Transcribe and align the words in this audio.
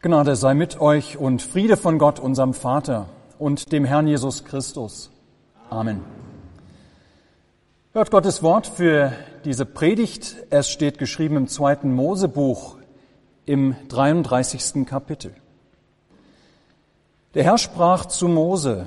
Gnade 0.00 0.36
sei 0.36 0.54
mit 0.54 0.80
euch 0.80 1.16
und 1.16 1.42
Friede 1.42 1.76
von 1.76 1.98
Gott, 1.98 2.20
unserem 2.20 2.54
Vater 2.54 3.08
und 3.36 3.72
dem 3.72 3.84
Herrn 3.84 4.06
Jesus 4.06 4.44
Christus. 4.44 5.10
Amen. 5.70 6.04
Hört 7.94 8.12
Gottes 8.12 8.40
Wort 8.44 8.68
für 8.68 9.12
diese 9.44 9.66
Predigt. 9.66 10.36
Es 10.50 10.70
steht 10.70 10.98
geschrieben 10.98 11.36
im 11.36 11.48
zweiten 11.48 11.92
Mosebuch 11.92 12.76
im 13.44 13.74
33. 13.88 14.86
Kapitel. 14.86 15.34
Der 17.34 17.42
Herr 17.42 17.58
sprach 17.58 18.06
zu 18.06 18.28
Mose, 18.28 18.86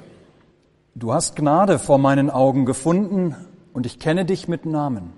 Du 0.95 1.13
hast 1.13 1.35
Gnade 1.35 1.77
vor 1.77 1.97
meinen 1.97 2.29
Augen 2.29 2.65
gefunden 2.65 3.35
und 3.73 3.85
ich 3.85 3.99
kenne 3.99 4.23
dich 4.23 4.47
mit 4.47 4.65
Namen. 4.65 5.11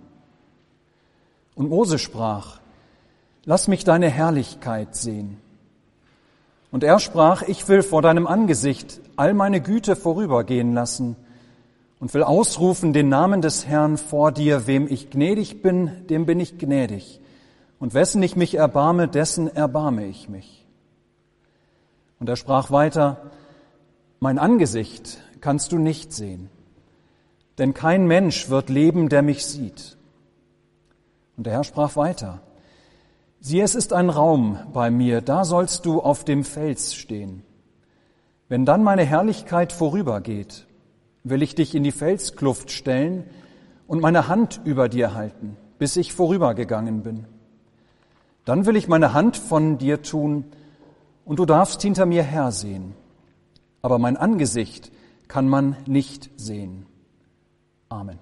Und 1.53 1.69
Mose 1.69 1.99
sprach, 1.99 2.61
Lass 3.45 3.67
mich 3.67 3.83
deine 3.83 4.09
Herrlichkeit 4.09 4.95
sehen. 4.95 5.37
Und 6.73 6.83
er 6.83 6.97
sprach, 6.97 7.43
ich 7.43 7.67
will 7.67 7.83
vor 7.83 8.01
deinem 8.01 8.25
Angesicht 8.25 8.99
all 9.15 9.35
meine 9.35 9.61
Güte 9.61 9.95
vorübergehen 9.95 10.73
lassen 10.73 11.15
und 11.99 12.11
will 12.15 12.23
ausrufen 12.23 12.93
den 12.93 13.09
Namen 13.09 13.43
des 13.43 13.67
Herrn 13.67 13.95
vor 13.95 14.31
dir, 14.31 14.65
wem 14.65 14.87
ich 14.87 15.11
gnädig 15.11 15.61
bin, 15.61 15.91
dem 16.09 16.25
bin 16.25 16.39
ich 16.39 16.57
gnädig. 16.57 17.21
Und 17.77 17.93
wessen 17.93 18.23
ich 18.23 18.35
mich 18.35 18.55
erbarme, 18.55 19.07
dessen 19.07 19.55
erbarme 19.55 20.07
ich 20.07 20.29
mich. 20.29 20.65
Und 22.19 22.27
er 22.27 22.37
sprach 22.37 22.71
weiter, 22.71 23.21
mein 24.19 24.39
Angesicht 24.39 25.19
kannst 25.41 25.73
du 25.73 25.77
nicht 25.77 26.11
sehen, 26.11 26.49
denn 27.59 27.75
kein 27.75 28.07
Mensch 28.07 28.49
wird 28.49 28.69
leben, 28.71 29.09
der 29.09 29.21
mich 29.21 29.45
sieht. 29.45 29.95
Und 31.37 31.45
der 31.45 31.53
Herr 31.53 31.65
sprach 31.65 31.95
weiter, 31.95 32.41
Sieh, 33.45 33.59
es 33.59 33.75
ist 33.75 33.91
ein 33.91 34.09
Raum 34.09 34.57
bei 34.71 34.89
mir, 34.89 35.19
da 35.19 35.43
sollst 35.43 35.85
du 35.85 35.99
auf 35.99 36.23
dem 36.23 36.45
Fels 36.45 36.95
stehen. 36.95 37.43
Wenn 38.47 38.65
dann 38.65 38.83
meine 38.83 39.03
Herrlichkeit 39.03 39.73
vorübergeht, 39.73 40.65
will 41.25 41.41
ich 41.41 41.53
dich 41.53 41.75
in 41.75 41.83
die 41.83 41.91
Felskluft 41.91 42.71
stellen 42.71 43.25
und 43.85 43.99
meine 43.99 44.29
Hand 44.29 44.61
über 44.63 44.87
dir 44.87 45.13
halten, 45.13 45.57
bis 45.77 45.97
ich 45.97 46.13
vorübergegangen 46.13 47.03
bin. 47.03 47.25
Dann 48.45 48.65
will 48.65 48.77
ich 48.77 48.87
meine 48.87 49.11
Hand 49.11 49.35
von 49.35 49.77
dir 49.77 50.01
tun 50.01 50.45
und 51.25 51.37
du 51.37 51.45
darfst 51.45 51.81
hinter 51.81 52.05
mir 52.05 52.23
hersehen. 52.23 52.95
Aber 53.81 53.99
mein 53.99 54.15
Angesicht 54.15 54.89
kann 55.27 55.49
man 55.49 55.75
nicht 55.85 56.29
sehen. 56.37 56.85
Amen. 57.89 58.19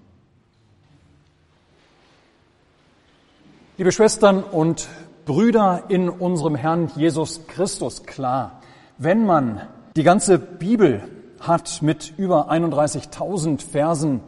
Liebe 3.78 3.92
Schwestern 3.92 4.44
und 4.44 4.90
Brüder 5.26 5.84
in 5.90 6.10
unserem 6.10 6.56
Herrn 6.56 6.92
Jesus 6.96 7.48
Christus 7.48 8.04
klar. 8.04 8.62
Wenn 8.98 9.26
man 9.26 9.62
die 9.96 10.04
ganze 10.04 10.40
Bibel 10.40 11.02
hat 11.40 11.82
mit 11.82 12.14
über 12.18 12.52
31.000 12.52 13.62
Versen 13.62 14.22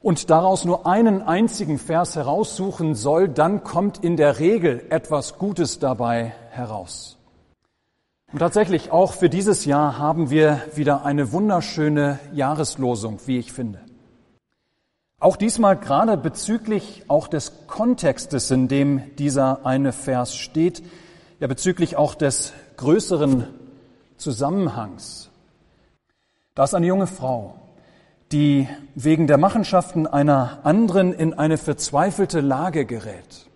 und 0.00 0.30
daraus 0.30 0.64
nur 0.64 0.86
einen 0.86 1.22
einzigen 1.22 1.78
Vers 1.78 2.16
heraussuchen 2.16 2.94
soll, 2.94 3.28
dann 3.28 3.64
kommt 3.64 4.02
in 4.02 4.16
der 4.16 4.38
Regel 4.38 4.84
etwas 4.90 5.38
Gutes 5.38 5.78
dabei 5.78 6.32
heraus. 6.50 7.18
Und 8.32 8.38
tatsächlich 8.38 8.92
auch 8.92 9.12
für 9.12 9.28
dieses 9.28 9.64
Jahr 9.64 9.98
haben 9.98 10.30
wir 10.30 10.62
wieder 10.74 11.04
eine 11.04 11.32
wunderschöne 11.32 12.20
Jahreslosung, 12.32 13.18
wie 13.26 13.38
ich 13.38 13.52
finde. 13.52 13.80
Auch 15.20 15.36
diesmal 15.36 15.76
gerade 15.76 16.16
bezüglich 16.16 17.04
auch 17.08 17.28
des 17.28 17.66
Kontextes, 17.66 18.50
in 18.50 18.68
dem 18.68 19.14
dieser 19.16 19.66
eine 19.66 19.92
Vers 19.92 20.34
steht, 20.34 20.82
ja 21.40 21.46
bezüglich 21.46 21.96
auch 21.96 22.14
des 22.14 22.54
größeren 22.78 23.46
Zusammenhangs. 24.16 25.28
Da 26.54 26.64
ist 26.64 26.74
eine 26.74 26.86
junge 26.86 27.06
Frau, 27.06 27.54
die 28.32 28.66
wegen 28.94 29.26
der 29.26 29.36
Machenschaften 29.36 30.06
einer 30.06 30.60
anderen 30.62 31.12
in 31.12 31.34
eine 31.34 31.58
verzweifelte 31.58 32.40
Lage 32.40 32.86
gerät. 32.86 33.46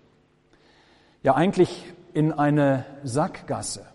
Ja 1.22 1.34
eigentlich 1.34 1.84
in 2.12 2.30
eine 2.30 2.84
Sackgasse. 3.04 3.86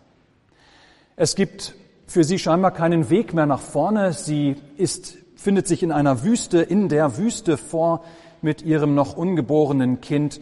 Es 1.16 1.36
gibt 1.36 1.76
für 2.08 2.24
sie 2.24 2.40
scheinbar 2.40 2.72
keinen 2.72 3.12
Weg 3.12 3.36
mehr 3.36 3.46
nach 3.46 3.62
vorne. 3.62 4.14
Sie 4.14 4.56
ist 4.76 5.18
findet 5.40 5.68
sich 5.68 5.84
in 5.84 5.92
einer 5.94 6.24
Wüste, 6.24 6.60
in 6.60 6.90
der 6.90 7.18
Wüste 7.18 7.58
vor 7.58 8.04
mit 8.42 8.62
ihrem 8.62 8.94
noch 8.94 9.16
ungeborenen 9.16 10.02
Kind. 10.02 10.42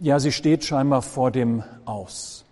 Ja, 0.00 0.20
sie 0.20 0.32
steht 0.32 0.64
scheinbar 0.64 1.00
vor 1.00 1.30
dem 1.30 1.64
Aus. 1.86 2.44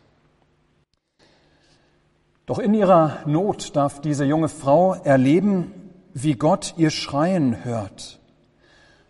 Doch 2.47 2.58
in 2.58 2.72
ihrer 2.72 3.19
Not 3.26 3.76
darf 3.76 4.00
diese 4.00 4.25
junge 4.25 4.48
Frau 4.48 4.94
erleben, 4.94 5.72
wie 6.14 6.34
Gott 6.34 6.75
ihr 6.78 6.91
Schreien 6.91 7.62
hört 7.64 8.20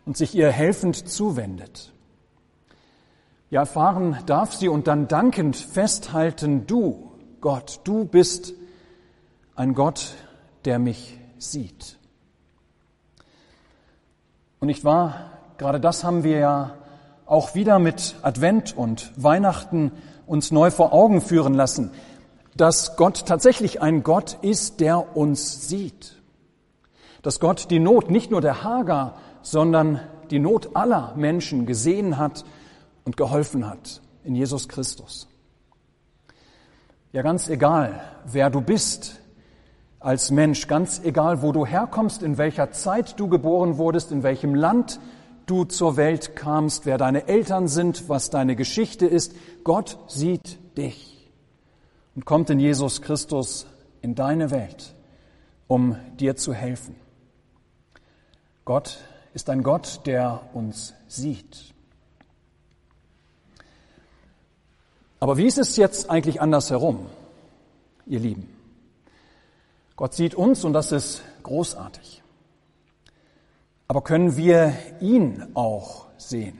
und 0.04 0.16
sich 0.16 0.34
ihr 0.34 0.50
helfend 0.50 1.08
zuwendet. 1.08 1.92
Ja, 3.50 3.60
erfahren 3.60 4.18
darf 4.26 4.54
sie 4.54 4.68
und 4.68 4.88
dann 4.88 5.06
dankend 5.06 5.56
festhalten, 5.56 6.66
du, 6.66 7.12
Gott, 7.40 7.80
du 7.84 8.04
bist 8.04 8.54
ein 9.54 9.74
Gott, 9.74 10.14
der 10.64 10.78
mich 10.78 11.18
sieht. 11.38 11.98
Und 14.62 14.68
nicht 14.68 14.84
wahr? 14.84 15.32
Gerade 15.58 15.80
das 15.80 16.04
haben 16.04 16.22
wir 16.22 16.38
ja 16.38 16.74
auch 17.26 17.56
wieder 17.56 17.80
mit 17.80 18.14
Advent 18.22 18.76
und 18.76 19.10
Weihnachten 19.16 19.90
uns 20.24 20.52
neu 20.52 20.70
vor 20.70 20.92
Augen 20.92 21.20
führen 21.20 21.54
lassen, 21.54 21.90
dass 22.56 22.94
Gott 22.94 23.26
tatsächlich 23.26 23.82
ein 23.82 24.04
Gott 24.04 24.38
ist, 24.40 24.78
der 24.78 25.16
uns 25.16 25.66
sieht. 25.68 26.14
Dass 27.22 27.40
Gott 27.40 27.72
die 27.72 27.80
Not 27.80 28.08
nicht 28.08 28.30
nur 28.30 28.40
der 28.40 28.62
Hager, 28.62 29.14
sondern 29.42 29.98
die 30.30 30.38
Not 30.38 30.76
aller 30.76 31.12
Menschen 31.16 31.66
gesehen 31.66 32.16
hat 32.16 32.44
und 33.04 33.16
geholfen 33.16 33.68
hat 33.68 34.00
in 34.22 34.36
Jesus 34.36 34.68
Christus. 34.68 35.26
Ja, 37.10 37.22
ganz 37.22 37.48
egal, 37.48 38.00
wer 38.26 38.48
du 38.48 38.60
bist, 38.60 39.21
als 40.04 40.30
Mensch, 40.30 40.66
ganz 40.66 41.00
egal, 41.04 41.42
wo 41.42 41.52
du 41.52 41.64
herkommst, 41.64 42.22
in 42.22 42.38
welcher 42.38 42.72
Zeit 42.72 43.18
du 43.20 43.28
geboren 43.28 43.78
wurdest, 43.78 44.12
in 44.12 44.22
welchem 44.22 44.54
Land 44.54 45.00
du 45.46 45.64
zur 45.64 45.96
Welt 45.96 46.36
kamst, 46.36 46.86
wer 46.86 46.98
deine 46.98 47.28
Eltern 47.28 47.68
sind, 47.68 48.08
was 48.08 48.30
deine 48.30 48.56
Geschichte 48.56 49.06
ist. 49.06 49.34
Gott 49.64 49.98
sieht 50.08 50.58
dich 50.76 51.30
und 52.14 52.24
kommt 52.24 52.50
in 52.50 52.58
Jesus 52.58 53.02
Christus 53.02 53.66
in 54.00 54.14
deine 54.14 54.50
Welt, 54.50 54.94
um 55.68 55.96
dir 56.18 56.36
zu 56.36 56.52
helfen. 56.52 56.96
Gott 58.64 58.98
ist 59.34 59.50
ein 59.50 59.62
Gott, 59.62 60.00
der 60.06 60.40
uns 60.52 60.94
sieht. 61.08 61.72
Aber 65.20 65.36
wie 65.36 65.46
ist 65.46 65.58
es 65.58 65.76
jetzt 65.76 66.10
eigentlich 66.10 66.40
andersherum, 66.40 67.06
ihr 68.06 68.18
Lieben? 68.18 68.61
Gott 70.02 70.14
sieht 70.14 70.34
uns 70.34 70.64
und 70.64 70.72
das 70.72 70.90
ist 70.90 71.22
großartig. 71.44 72.24
Aber 73.86 74.02
können 74.02 74.36
wir 74.36 74.72
ihn 75.00 75.46
auch 75.54 76.06
sehen? 76.16 76.58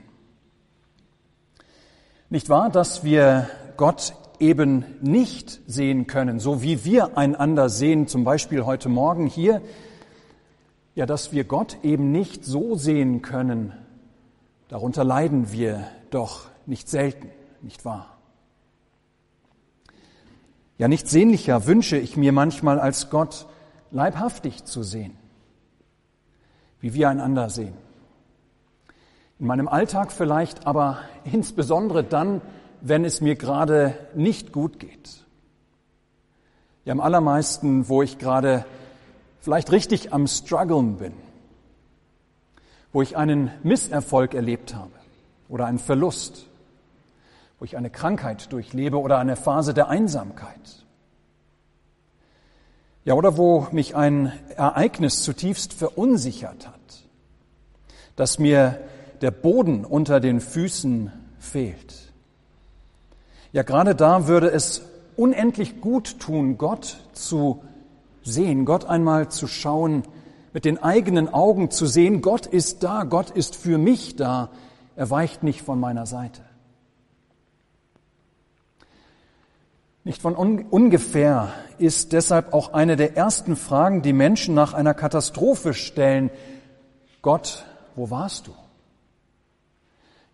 Nicht 2.29 2.47
wahr, 2.47 2.69
dass 2.69 3.03
wir 3.03 3.49
Gott 3.75 4.13
eben 4.39 4.85
nicht 5.01 5.59
sehen 5.67 6.07
können, 6.07 6.39
so 6.39 6.63
wie 6.63 6.85
wir 6.85 7.17
einander 7.17 7.67
sehen, 7.67 8.07
zum 8.07 8.23
Beispiel 8.23 8.63
heute 8.63 8.87
Morgen 8.87 9.27
hier, 9.27 9.61
ja, 10.95 11.05
dass 11.05 11.33
wir 11.33 11.43
Gott 11.43 11.75
eben 11.83 12.13
nicht 12.13 12.45
so 12.45 12.77
sehen 12.77 13.21
können, 13.21 13.73
darunter 14.69 15.03
leiden 15.03 15.51
wir 15.51 15.85
doch 16.11 16.45
nicht 16.65 16.87
selten, 16.87 17.29
nicht 17.61 17.83
wahr? 17.83 18.12
Ja, 20.83 20.89
nicht 20.89 21.07
sehnlicher 21.07 21.65
wünsche 21.65 21.95
ich 21.95 22.17
mir 22.17 22.33
manchmal 22.33 22.77
als 22.77 23.09
Gott 23.09 23.45
leibhaftig 23.91 24.65
zu 24.65 24.83
sehen, 24.83 25.15
wie 26.81 26.93
wir 26.93 27.07
einander 27.07 27.49
sehen. 27.49 27.73
In 29.39 29.47
meinem 29.47 29.69
Alltag 29.69 30.11
vielleicht, 30.11 30.67
aber 30.67 30.97
insbesondere 31.23 32.03
dann, 32.03 32.41
wenn 32.81 33.05
es 33.05 33.21
mir 33.21 33.35
gerade 33.35 33.97
nicht 34.13 34.51
gut 34.51 34.77
geht. 34.77 35.23
Ja, 36.83 36.91
am 36.91 36.99
allermeisten, 36.99 37.87
wo 37.87 38.01
ich 38.01 38.17
gerade 38.17 38.65
vielleicht 39.39 39.71
richtig 39.71 40.11
am 40.11 40.27
Struggeln 40.27 40.97
bin, 40.97 41.13
wo 42.91 43.01
ich 43.01 43.15
einen 43.15 43.51
Misserfolg 43.63 44.33
erlebt 44.33 44.75
habe 44.75 44.91
oder 45.47 45.65
einen 45.65 45.79
Verlust 45.79 46.49
wo 47.63 47.65
ich 47.65 47.77
eine 47.77 47.89
Krankheit 47.89 48.51
durchlebe 48.51 48.99
oder 48.99 49.19
eine 49.19 49.37
Phase 49.37 49.73
der 49.73 49.87
Einsamkeit. 49.87 50.83
Ja, 53.05 53.13
oder 53.13 53.37
wo 53.37 53.67
mich 53.71 53.95
ein 53.95 54.33
Ereignis 54.57 55.23
zutiefst 55.23 55.71
verunsichert 55.71 56.67
hat, 56.67 57.05
dass 58.17 58.37
mir 58.37 58.81
der 59.21 59.31
Boden 59.31 59.85
unter 59.85 60.19
den 60.19 60.41
Füßen 60.41 61.13
fehlt. 61.39 62.11
Ja, 63.53 63.63
gerade 63.63 63.95
da 63.95 64.27
würde 64.27 64.51
es 64.51 64.81
unendlich 65.15 65.79
gut 65.79 66.19
tun, 66.19 66.57
Gott 66.57 66.97
zu 67.13 67.63
sehen, 68.23 68.65
Gott 68.65 68.83
einmal 68.83 69.29
zu 69.29 69.47
schauen, 69.47 70.03
mit 70.51 70.65
den 70.65 70.83
eigenen 70.83 71.33
Augen 71.33 71.71
zu 71.71 71.85
sehen, 71.85 72.21
Gott 72.21 72.45
ist 72.45 72.83
da, 72.83 73.05
Gott 73.05 73.29
ist 73.29 73.55
für 73.55 73.77
mich 73.77 74.17
da, 74.17 74.49
er 74.97 75.09
weicht 75.09 75.43
nicht 75.43 75.61
von 75.61 75.79
meiner 75.79 76.05
Seite. 76.05 76.41
Nicht 80.05 80.21
von 80.21 80.35
ungefähr 80.35 81.53
ist 81.77 82.11
deshalb 82.11 82.53
auch 82.53 82.73
eine 82.73 82.97
der 82.97 83.15
ersten 83.15 83.55
Fragen, 83.55 84.01
die 84.01 84.11
Menschen 84.11 84.53
nach 84.53 84.73
einer 84.73 84.93
Katastrophe 84.93 85.73
stellen. 85.73 86.29
Gott, 87.21 87.65
wo 87.95 88.09
warst 88.09 88.47
du? 88.47 88.51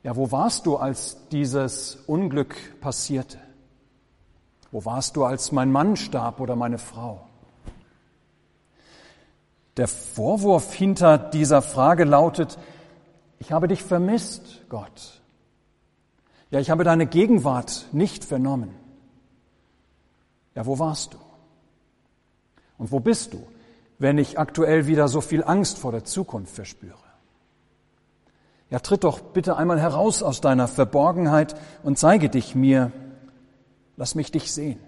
Ja, 0.02 0.16
wo 0.16 0.32
warst 0.32 0.66
du, 0.66 0.78
als 0.78 1.18
dieses 1.32 1.98
Unglück 2.08 2.56
passierte? 2.82 3.38
Wo 4.72 4.86
warst 4.86 5.16
du, 5.16 5.26
als 5.26 5.52
mein 5.52 5.72
Mann 5.72 5.98
starb 5.98 6.40
oder 6.40 6.56
meine 6.56 6.78
Frau? 6.80 7.28
Der 9.78 9.88
Vorwurf 9.88 10.74
hinter 10.74 11.18
dieser 11.18 11.62
Frage 11.62 12.06
lautet, 12.06 12.58
ich 13.38 13.52
habe 13.52 13.68
dich 13.68 13.84
vermisst, 13.84 14.42
Gott. 14.68 15.22
Ja, 16.50 16.60
ich 16.60 16.72
habe 16.72 16.84
deine 16.84 17.06
Gegenwart 17.06 17.86
nicht 17.92 18.26
vernommen. 18.26 18.79
Ja, 20.56 20.66
wo 20.66 20.80
warst 20.80 21.14
du? 21.14 21.18
Und 22.78 22.92
wo 22.92 23.00
bist 23.00 23.34
du, 23.34 23.46
wenn 23.98 24.18
ich 24.18 24.40
aktuell 24.40 24.88
wieder 24.88 25.08
so 25.08 25.22
viel 25.22 25.44
Angst 25.44 25.78
vor 25.78 25.92
der 25.92 26.06
Zukunft 26.06 26.56
verspüre? 26.56 26.98
Ja, 28.70 28.80
tritt 28.80 29.04
doch 29.04 29.20
bitte 29.20 29.58
einmal 29.58 29.80
heraus 29.80 30.22
aus 30.22 30.42
deiner 30.42 30.68
Verborgenheit 30.68 31.56
und 31.84 31.98
zeige 31.98 32.30
dich 32.30 32.56
mir. 32.56 32.92
Lass 33.98 34.16
mich 34.16 34.32
dich 34.32 34.52
sehen. 34.54 34.80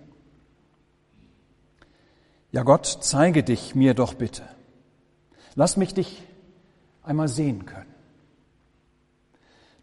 Ja, 2.52 2.64
Gott, 2.64 2.86
zeige 3.02 3.44
dich 3.44 3.76
mir 3.76 3.94
doch 3.94 4.14
bitte. 4.14 4.44
Lass 5.56 5.78
mich 5.78 5.94
dich 5.94 6.24
einmal 7.04 7.28
sehen 7.28 7.66
können. 7.66 7.94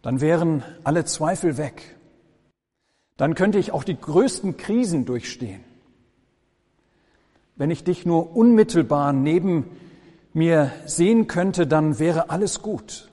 Dann 0.01 0.21
wären 0.21 0.63
alle 0.83 1.03
Zweifel 1.05 1.57
weg. 1.57 1.97
Dann 3.17 3.35
könnte 3.35 3.59
ich 3.59 3.73
auch 3.73 3.83
die 3.83 3.99
größten 3.99 4.55
Krisen 4.55 5.05
durchstehen. 5.05 5.63
Wenn 7.59 7.71
ich 7.71 7.83
dich 7.83 8.05
nur 8.05 8.37
unmittelbar 8.37 9.11
neben 9.11 9.65
mir 10.33 10.71
sehen 10.85 11.27
könnte, 11.27 11.67
dann 11.67 11.99
wäre 11.99 12.29
alles 12.29 12.61
gut. 12.61 13.09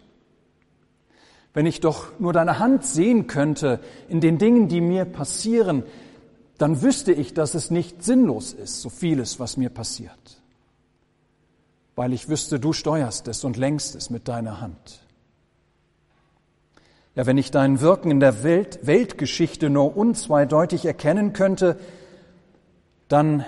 Wenn 1.52 1.66
ich 1.66 1.81
doch 1.81 2.16
nur 2.20 2.32
deine 2.32 2.60
Hand 2.60 2.87
sehen 2.87 3.26
könnte 3.26 3.81
in 4.08 4.20
den 4.20 4.38
Dingen, 4.38 4.69
die 4.69 4.81
mir 4.81 5.04
passieren, 5.04 5.82
dann 6.58 6.81
wüsste 6.81 7.12
ich, 7.12 7.34
dass 7.34 7.56
es 7.56 7.72
nicht 7.72 8.04
sinnlos 8.04 8.52
ist, 8.52 8.82
so 8.82 8.88
vieles, 8.88 9.40
was 9.40 9.56
mir 9.56 9.69
passiert. 9.69 10.40
Weil 11.96 12.12
ich 12.12 12.28
wüsste, 12.28 12.60
du 12.60 12.72
steuerst 12.72 13.26
es 13.26 13.42
und 13.42 13.56
lenkst 13.56 13.96
es 13.96 14.10
mit 14.10 14.28
deiner 14.28 14.60
Hand. 14.60 15.00
Ja, 17.16 17.26
wenn 17.26 17.37
ich 17.37 17.50
dein 17.50 17.81
Wirken 17.81 18.12
in 18.12 18.20
der 18.20 18.44
Welt, 18.44 18.78
Weltgeschichte 18.87 19.70
nur 19.70 19.96
unzweideutig 19.96 20.84
erkennen 20.84 21.32
könnte, 21.32 21.81
dann 23.08 23.44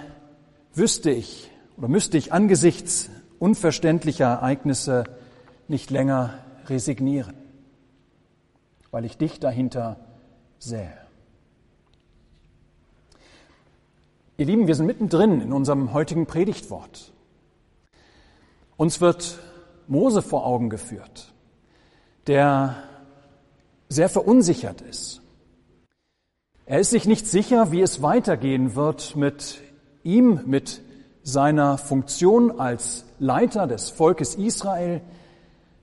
wüsste 0.79 1.11
ich 1.11 1.51
oder 1.77 1.89
müsste 1.89 2.17
ich 2.17 2.33
angesichts 2.33 3.11
unverständlicher 3.39 4.27
Ereignisse 4.27 5.05
nicht 5.69 5.91
länger 5.91 6.39
resignieren, 6.67 7.35
weil 8.91 9.05
ich 9.05 9.17
dich 9.19 9.39
dahinter 9.41 9.97
sähe. 10.59 10.97
Ihr 14.37 14.47
Lieben, 14.47 14.67
wir 14.67 14.75
sind 14.75 14.87
mittendrin 14.87 15.41
in 15.41 15.53
unserem 15.53 15.93
heutigen 15.93 16.27
Predigtwort. 16.27 17.13
Uns 18.77 19.01
wird 19.01 19.39
Mose 19.89 20.23
vor 20.23 20.47
Augen 20.47 20.71
geführt, 20.71 21.33
der 22.29 22.77
sehr 23.89 24.09
verunsichert 24.09 24.81
ist. 24.83 25.23
Er 26.67 26.81
ist 26.81 26.91
sich 26.91 27.07
nicht 27.07 27.27
sicher, 27.27 27.73
wie 27.73 27.81
es 27.81 28.03
weitergehen 28.03 28.77
wird 28.77 29.17
mit 29.17 29.61
ihm 30.09 30.41
mit 30.47 30.81
seiner 31.23 31.77
Funktion 31.77 32.59
als 32.59 33.05
Leiter 33.19 33.67
des 33.67 33.91
Volkes 33.91 34.35
Israel, 34.37 35.03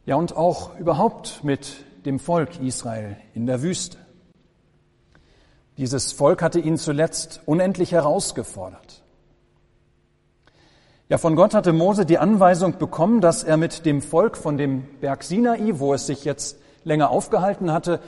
ja 0.06 0.16
und 0.16 0.36
auch 0.36 0.78
überhaupt 0.80 1.44
mit 1.44 1.86
dem 2.06 2.20
Volk 2.20 2.60
Israel 2.60 3.18
in 3.36 3.46
der 3.46 3.62
Wüste. 3.62 3.98
Dieses 5.78 6.12
Volk 6.12 6.42
hatte 6.42 6.60
ihn 6.60 6.78
zuletzt 6.78 7.42
unendlich 7.46 7.92
herausgefordert. 7.92 9.04
Ja, 11.08 11.20
von 11.20 11.36
Gott 11.36 11.54
hatte 11.54 11.72
Mose 11.72 12.06
die 12.06 12.18
Anweisung 12.18 12.80
bekommen, 12.80 13.22
dass 13.22 13.44
er 13.44 13.58
mit 13.58 13.86
dem 13.86 14.02
Volk 14.02 14.38
von 14.38 14.58
dem 14.58 14.86
Berg 15.02 15.24
Sinai, 15.24 15.74
wo 15.74 15.94
es 15.94 16.08
sich 16.08 16.26
jetzt 16.26 16.58
länger 16.84 17.12
aufgehalten 17.12 17.72
hatte, 17.72 18.00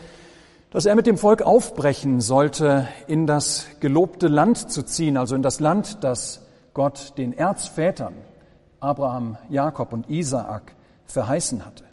dass 0.70 0.86
er 0.86 0.96
mit 0.96 1.08
dem 1.08 1.18
Volk 1.18 1.42
aufbrechen 1.42 2.20
sollte, 2.20 2.88
in 3.08 3.26
das 3.26 3.68
gelobte 3.80 4.28
Land 4.28 4.70
zu 4.72 4.84
ziehen, 4.84 5.18
also 5.18 5.36
in 5.36 5.42
das 5.42 5.60
Land, 5.60 6.04
das 6.04 6.46
Gott 6.74 7.14
den 7.18 7.34
Erzvätern, 7.34 8.14
Abraham, 8.80 9.38
Jakob 9.50 9.94
und 9.94 10.10
Isaak, 10.10 10.76
verheißen 11.06 11.66
hatte. 11.66 11.86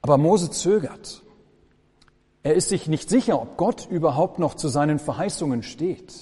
Aber 0.00 0.16
Mose 0.16 0.50
zögert. 0.50 1.22
Er 2.42 2.54
ist 2.54 2.68
sich 2.68 2.88
nicht 2.88 3.08
sicher, 3.08 3.40
ob 3.40 3.56
Gott 3.56 3.88
überhaupt 3.90 4.38
noch 4.38 4.54
zu 4.54 4.68
seinen 4.68 4.98
Verheißungen 4.98 5.62
steht. 5.62 6.14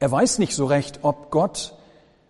Er 0.00 0.10
weiß 0.10 0.38
nicht 0.38 0.54
so 0.54 0.66
recht, 0.66 1.00
ob 1.02 1.30
Gott 1.30 1.74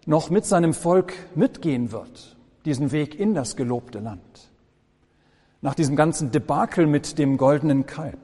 noch 0.06 0.30
mit 0.30 0.44
seinem 0.44 0.74
Volk 0.74 1.14
mitgehen 1.34 1.92
wird, 1.92 2.36
diesen 2.64 2.92
Weg 2.92 3.18
in 3.18 3.34
das 3.34 3.56
gelobte 3.56 4.00
Land 4.00 4.49
nach 5.60 5.74
diesem 5.74 5.96
ganzen 5.96 6.30
Debakel 6.30 6.86
mit 6.86 7.18
dem 7.18 7.36
goldenen 7.36 7.86
Kalb. 7.86 8.18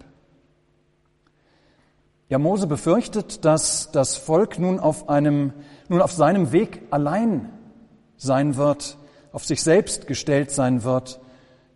Ja, 2.28 2.38
Mose 2.38 2.66
befürchtet, 2.66 3.44
dass 3.44 3.92
das 3.92 4.16
Volk 4.16 4.58
nun 4.58 4.80
auf 4.80 5.08
einem, 5.08 5.52
nun 5.88 6.00
auf 6.00 6.12
seinem 6.12 6.50
Weg 6.50 6.82
allein 6.90 7.52
sein 8.16 8.56
wird, 8.56 8.98
auf 9.32 9.44
sich 9.44 9.62
selbst 9.62 10.06
gestellt 10.06 10.50
sein 10.50 10.82
wird, 10.82 11.20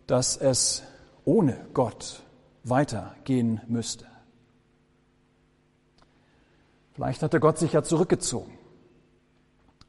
dass 0.07 0.35
es 0.35 0.83
ohne 1.23 1.57
Gott 1.73 2.23
weitergehen 2.63 3.61
müsste. 3.67 4.05
Vielleicht 6.93 7.23
hatte 7.23 7.39
Gott 7.39 7.57
sich 7.57 7.73
ja 7.73 7.83
zurückgezogen, 7.83 8.57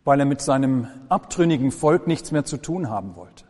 weil 0.04 0.20
er 0.20 0.26
mit 0.26 0.40
seinem 0.40 0.86
abtrünnigen 1.08 1.72
Volk 1.72 2.06
nichts 2.06 2.30
mehr 2.30 2.44
zu 2.44 2.56
tun 2.56 2.88
haben 2.88 3.16
wollte. 3.16 3.44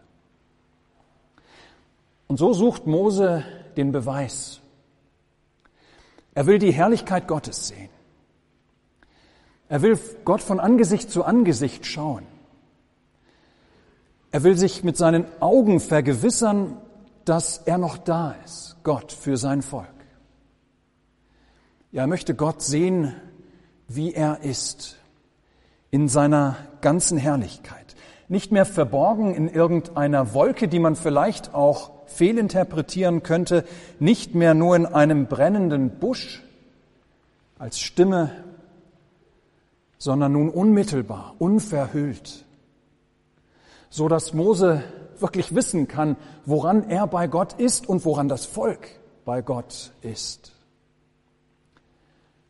Und 2.32 2.38
so 2.38 2.54
sucht 2.54 2.86
Mose 2.86 3.44
den 3.76 3.92
Beweis. 3.92 4.62
Er 6.32 6.46
will 6.46 6.58
die 6.58 6.72
Herrlichkeit 6.72 7.28
Gottes 7.28 7.68
sehen. 7.68 7.90
Er 9.68 9.82
will 9.82 9.98
Gott 10.24 10.40
von 10.40 10.58
Angesicht 10.58 11.10
zu 11.10 11.24
Angesicht 11.24 11.84
schauen. 11.84 12.24
Er 14.30 14.44
will 14.44 14.56
sich 14.56 14.82
mit 14.82 14.96
seinen 14.96 15.26
Augen 15.40 15.78
vergewissern, 15.78 16.78
dass 17.26 17.58
er 17.66 17.76
noch 17.76 17.98
da 17.98 18.34
ist, 18.46 18.78
Gott 18.82 19.12
für 19.12 19.36
sein 19.36 19.60
Volk. 19.60 19.86
Ja, 21.90 22.04
er 22.04 22.06
möchte 22.06 22.34
Gott 22.34 22.62
sehen, 22.62 23.14
wie 23.88 24.14
er 24.14 24.40
ist, 24.40 24.96
in 25.90 26.08
seiner 26.08 26.56
ganzen 26.80 27.18
Herrlichkeit. 27.18 27.94
Nicht 28.28 28.52
mehr 28.52 28.64
verborgen 28.64 29.34
in 29.34 29.48
irgendeiner 29.50 30.32
Wolke, 30.32 30.66
die 30.66 30.78
man 30.78 30.96
vielleicht 30.96 31.52
auch 31.52 32.01
fehlinterpretieren 32.06 33.23
könnte, 33.23 33.64
nicht 33.99 34.35
mehr 34.35 34.54
nur 34.54 34.76
in 34.76 34.87
einem 34.87 35.26
brennenden 35.26 35.90
Busch 35.99 36.42
als 37.59 37.80
Stimme, 37.80 38.32
sondern 39.99 40.32
nun 40.32 40.49
unmittelbar, 40.49 41.35
unverhüllt, 41.38 42.44
so 43.88 44.09
dass 44.09 44.35
Mose 44.35 44.82
wirklich 45.18 45.54
wissen 45.54 45.87
kann, 45.87 46.16
woran 46.44 46.90
er 46.90 47.06
bei 47.06 47.28
Gott 47.28 47.52
ist 47.54 47.88
und 47.88 48.04
woran 48.04 48.28
das 48.28 48.44
Volk 48.44 48.88
bei 49.25 49.42
Gott 49.42 49.92
ist. 50.02 50.52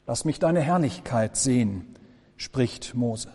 Lass 0.07 0.25
mich 0.25 0.39
deine 0.39 0.61
Herrlichkeit 0.61 1.37
sehen, 1.37 1.95
spricht 2.37 2.95
Mose. 2.95 3.29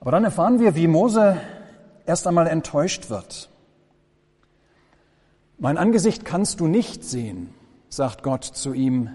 Aber 0.00 0.12
dann 0.12 0.24
erfahren 0.24 0.60
wir, 0.60 0.74
wie 0.74 0.86
Mose 0.86 1.36
erst 2.10 2.26
einmal 2.26 2.48
enttäuscht 2.48 3.08
wird. 3.08 3.48
Mein 5.58 5.78
Angesicht 5.78 6.24
kannst 6.24 6.58
du 6.58 6.66
nicht 6.66 7.04
sehen, 7.04 7.54
sagt 7.88 8.24
Gott 8.24 8.42
zu 8.44 8.72
ihm. 8.72 9.10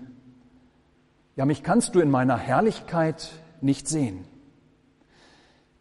Ja, 1.35 1.43
mich 1.43 1.61
kannst 1.61 1.93
du 1.93 1.99
in 1.99 2.09
meiner 2.09 2.37
Herrlichkeit 2.37 3.31
nicht 3.59 3.89
sehen. 3.89 4.23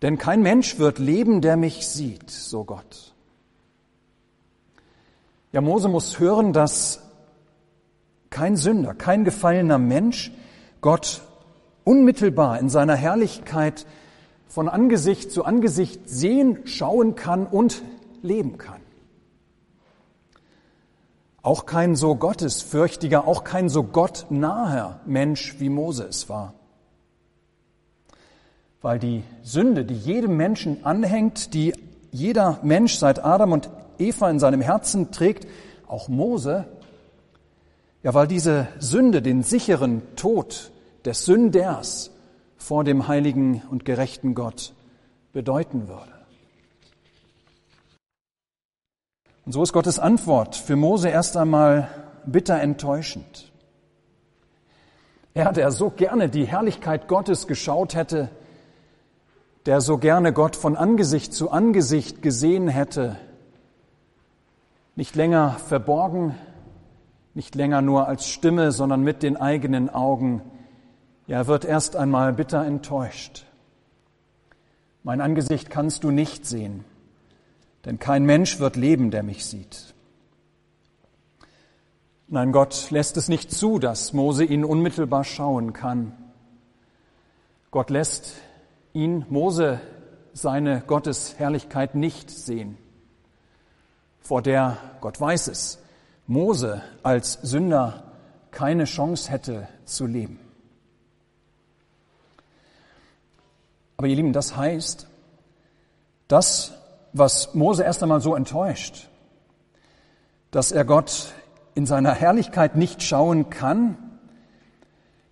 Denn 0.03 0.19
kein 0.19 0.43
Mensch 0.43 0.81
wird 0.81 0.99
leben, 0.99 1.41
der 1.41 1.57
mich 1.57 1.87
sieht, 1.87 2.31
so 2.31 2.65
Gott. 2.65 3.15
Ja, 5.53 5.61
Mose 5.61 5.89
muss 5.89 6.19
hören, 6.19 6.53
dass 6.53 7.01
kein 8.29 8.57
Sünder, 8.57 8.93
kein 8.93 9.23
gefallener 9.25 9.79
Mensch 9.79 10.33
Gott 10.81 11.23
unmittelbar 11.85 12.59
in 12.59 12.69
seiner 12.69 12.97
Herrlichkeit 12.97 13.87
von 14.55 14.69
Angesicht 14.69 15.33
zu 15.33 15.45
Angesicht 15.45 16.09
sehen, 16.09 16.59
schauen 16.65 17.17
kann 17.17 17.45
und 17.45 17.83
leben 18.23 18.57
kann. 18.57 18.81
Auch 21.43 21.67
kein 21.67 21.97
so 21.97 22.15
gottesfürchtiger, 22.15 23.27
auch 23.27 23.43
kein 23.43 23.69
so 23.69 23.83
gottnaher 23.83 25.01
Mensch 25.07 25.57
wie 25.59 25.71
Mose 25.71 26.05
es 26.05 26.29
war. 26.29 26.55
Weil 28.81 29.01
die 29.01 29.25
Sünde, 29.43 29.85
die 29.85 29.97
jedem 29.97 30.37
Menschen 30.37 30.87
anhängt, 30.87 31.53
die 31.53 31.75
jeder 32.13 32.61
Mensch 32.63 32.95
seit 32.95 33.25
Adam 33.25 33.51
und 33.51 33.69
Eva 33.99 34.31
in 34.31 34.39
seinem 34.39 34.61
Herzen 34.61 35.11
trägt, 35.11 35.49
auch 35.89 36.07
Mose, 36.07 36.65
ja, 38.05 38.15
weil 38.15 38.29
diese 38.29 38.69
Sünde 38.79 39.21
den 39.21 39.43
sicheren 39.43 40.03
Tod 40.15 40.71
des 41.05 41.25
Sünders 41.25 42.14
vor 42.65 42.83
dem 42.83 43.09
heiligen 43.09 43.61
und 43.71 43.85
gerechten 43.85 44.35
Gott 44.35 44.73
bedeuten 45.35 45.87
würde. 45.87 46.13
Und 49.45 49.53
so 49.53 49.63
ist 49.63 49.75
Gottes 49.75 49.99
Antwort 49.99 50.57
für 50.57 50.75
Mose 50.75 51.11
erst 51.11 51.37
einmal 51.37 51.91
bitter 52.25 52.59
enttäuschend. 52.59 53.53
Er, 55.35 55.53
der 55.53 55.71
so 55.73 55.91
gerne 55.91 56.31
die 56.31 56.47
Herrlichkeit 56.47 57.07
Gottes 57.07 57.47
geschaut 57.47 57.95
hätte, 57.95 58.31
der 59.67 59.83
so 59.83 59.99
gerne 59.99 60.33
Gott 60.33 60.57
von 60.57 60.75
Angesicht 60.75 61.35
zu 61.35 61.51
Angesicht 61.51 62.23
gesehen 62.23 62.69
hätte, 62.69 63.19
nicht 64.97 65.17
länger 65.17 65.51
verborgen, 65.51 66.35
nicht 67.35 67.57
länger 67.57 67.83
nur 67.83 68.09
als 68.09 68.27
Stimme, 68.27 68.73
sondern 68.73 69.03
mit 69.03 69.23
den 69.23 69.37
eigenen 69.37 69.91
Augen, 69.91 70.41
ja, 71.27 71.39
er 71.39 71.47
wird 71.47 71.65
erst 71.65 71.97
einmal 71.97 72.33
bitter 72.33 72.65
enttäuscht. 72.65 73.47
Mein 75.03 75.21
Angesicht 75.21 75.71
kannst 75.71 76.05
du 76.05 76.11
nicht 76.11 76.47
sehen 76.47 76.85
denn 77.85 77.99
kein 77.99 78.25
Mensch 78.25 78.61
wird 78.61 78.77
leben, 78.77 79.11
der 79.11 79.23
mich 79.23 79.45
sieht. 79.45 79.95
Nein, 82.29 82.53
Gott 82.53 82.91
lässt 82.91 83.17
es 83.17 83.29
nicht 83.29 83.53
zu, 83.53 83.79
dass 83.79 84.13
Mose 84.13 84.45
ihn 84.45 84.65
unmittelbar 84.65 85.25
schauen 85.25 85.73
kann. 85.73 86.13
Gott 87.71 87.91
lässt 87.91 88.35
ihn, 88.93 89.27
Mose, 89.29 89.81
seine 90.33 90.81
Gottesherrlichkeit 90.81 91.95
nicht 91.95 92.31
sehen, 92.31 92.77
vor 94.21 94.43
der, 94.43 94.79
Gott 95.01 95.21
weiß 95.21 95.49
es, 95.49 95.79
Mose 96.27 96.83
als 97.03 97.35
Sünder 97.35 98.05
keine 98.51 98.85
Chance 98.85 99.31
hätte 99.31 99.69
zu 99.85 100.07
leben. 100.07 100.41
Aber 103.97 104.07
ihr 104.07 104.17
Lieben, 104.17 104.33
das 104.33 104.57
heißt, 104.57 105.07
dass 106.29 106.73
was 107.13 107.55
Mose 107.55 107.85
erst 107.85 108.03
einmal 108.03 108.21
so 108.21 108.35
enttäuscht, 108.35 109.09
dass 110.51 110.73
er 110.73 110.85
Gott 110.85 111.33
in 111.75 111.87
seiner 111.87 112.13
Herrlichkeit 112.13 112.77
nicht 112.77 113.03
schauen 113.03 113.51
kann, 113.51 113.97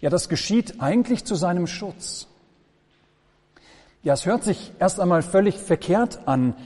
ja, 0.01 0.11
das 0.11 0.29
geschieht 0.29 0.81
eigentlich 0.81 1.25
zu 1.25 1.37
seinem 1.37 1.69
Schutz. 1.69 2.27
Ja, 4.03 4.15
es 4.15 4.27
hört 4.27 4.43
sich 4.43 4.73
erst 4.81 4.99
einmal 4.99 5.23
völlig 5.23 5.59
verkehrt 5.59 6.27
an, 6.27 6.57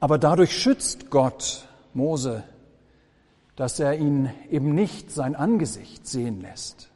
aber 0.00 0.18
dadurch 0.18 0.60
schützt 0.60 1.08
Gott 1.08 1.68
Mose, 1.94 2.42
dass 3.54 3.78
er 3.78 3.94
ihn 3.96 4.30
eben 4.50 4.74
nicht 4.74 5.12
sein 5.12 5.36
Angesicht 5.36 6.08
sehen 6.08 6.40
lässt. 6.40 6.88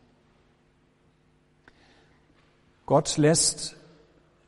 Gott 2.86 3.16
lässt 3.16 3.76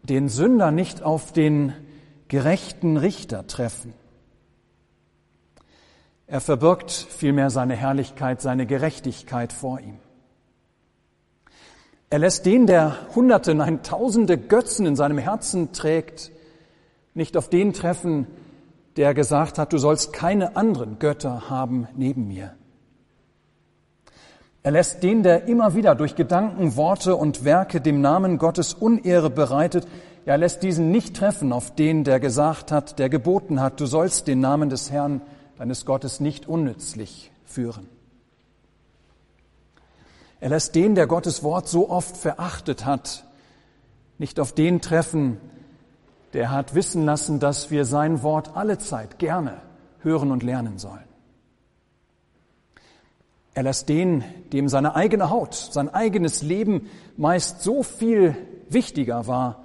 den 0.07 0.29
Sünder 0.29 0.71
nicht 0.71 1.03
auf 1.03 1.33
den 1.33 1.73
gerechten 2.29 2.97
Richter 2.97 3.47
treffen. 3.47 3.93
Er 6.27 6.41
verbirgt 6.41 6.91
vielmehr 6.91 7.51
seine 7.51 7.77
Herrlichkeit, 7.77 8.41
seine 8.41 8.67
Gerechtigkeit 8.67 9.53
vor 9.53 9.81
ihm. 9.81 9.99
Er 12.11 12.19
lässt 12.19 12.47
den, 12.47 12.67
der 12.67 12.97
Hunderte, 13.15 13.55
nein 13.55 13.83
Tausende 13.83 14.39
Götzen 14.39 14.87
in 14.87 14.97
seinem 14.97 15.19
Herzen 15.19 15.73
trägt, 15.73 16.33
nicht 17.15 17.37
auf 17.37 17.49
den 17.49 17.73
treffen, 17.73 18.27
der 18.97 19.15
gesagt 19.15 19.59
hat, 19.59 19.73
du 19.73 19.79
sollst 19.79 20.13
keine 20.13 20.57
anderen 20.57 20.99
Götter 20.99 21.51
haben 21.51 21.89
neben 21.97 22.29
mir. 22.29 22.55
Er 24.67 24.73
lässt 24.73 25.05
den, 25.05 25.23
der 25.23 25.47
immer 25.47 25.77
wieder 25.77 25.95
durch 25.95 26.17
Gedanken, 26.17 26.75
Worte 26.75 27.15
und 27.15 27.45
Werke 27.45 27.81
dem 27.81 28.01
Namen 28.01 28.37
Gottes 28.37 28.75
Unehre 28.75 29.31
bereitet, 29.31 29.87
er 30.25 30.39
lässt 30.39 30.65
diesen 30.65 30.91
nicht 30.91 31.15
treffen 31.15 31.53
auf 31.53 31.77
den, 31.77 32.03
der 32.03 32.19
gesagt 32.19 32.73
hat, 32.73 32.99
der 32.99 33.09
geboten 33.09 33.61
hat, 33.61 33.79
du 33.79 33.87
sollst 33.87 34.27
den 34.27 34.41
Namen 34.41 34.69
des 34.69 34.91
Herrn, 34.91 35.21
deines 35.57 35.85
Gottes, 35.85 36.19
nicht 36.19 36.49
unnützlich 36.49 37.31
führen. 37.45 37.89
Er 40.41 40.49
lässt 40.49 40.75
den, 40.75 40.97
der 40.97 41.07
Gottes 41.07 41.45
Wort 41.45 41.69
so 41.69 41.89
oft 41.89 42.17
verachtet 42.17 42.85
hat, 42.85 43.25
nicht 44.19 44.41
auf 44.41 44.51
den 44.51 44.81
treffen, 44.81 45.37
der 46.33 46.51
hat 46.51 46.75
wissen 46.75 47.05
lassen, 47.05 47.39
dass 47.39 47.71
wir 47.71 47.85
sein 47.85 48.25
Wort 48.25 48.57
alle 48.57 48.79
Zeit 48.79 49.21
gerne 49.21 49.59
hören 50.01 50.33
und 50.33 50.43
lernen 50.43 50.79
sollen. 50.79 51.06
Er 53.57 53.63
lässt 53.63 53.89
den, 53.89 54.23
dem 54.53 54.69
seine 54.69 54.97
eigene 54.97 55.31
Haut, 55.31 55.55
sein 55.55 55.89
eigenes 55.89 56.43
Leben 56.43 56.91
meist 57.17 57.63
so 57.63 57.83
viel 57.83 58.37
wichtiger 58.69 59.27
war, 59.29 59.65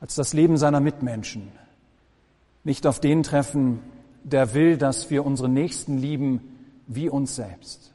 als 0.00 0.14
das 0.14 0.32
Leben 0.32 0.56
seiner 0.56 0.80
Mitmenschen. 0.80 1.52
Nicht 2.64 2.86
auf 2.86 3.00
den 3.00 3.22
treffen, 3.22 3.80
der 4.24 4.54
will, 4.54 4.78
dass 4.78 5.10
wir 5.10 5.26
unsere 5.26 5.50
Nächsten 5.50 5.98
lieben 5.98 6.40
wie 6.86 7.10
uns 7.10 7.36
selbst. 7.36 7.92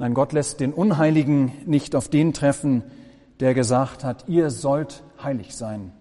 Nein, 0.00 0.14
Gott 0.14 0.32
lässt 0.32 0.58
den 0.58 0.72
Unheiligen 0.72 1.52
nicht 1.66 1.94
auf 1.94 2.08
den 2.08 2.32
treffen, 2.32 2.82
der 3.38 3.54
gesagt 3.54 4.02
hat, 4.02 4.28
ihr 4.28 4.50
sollt 4.50 5.04
heilig 5.22 5.54
sein, 5.54 5.92